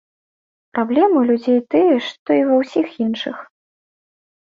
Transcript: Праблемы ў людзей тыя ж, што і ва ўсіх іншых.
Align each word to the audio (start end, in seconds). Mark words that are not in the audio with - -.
Праблемы 0.77 1.15
ў 1.19 1.23
людзей 1.33 1.59
тыя 1.75 1.93
ж, 1.93 2.03
што 2.09 2.29
і 2.41 2.51
ва 2.51 2.55
ўсіх 2.65 2.87
іншых. 3.09 3.37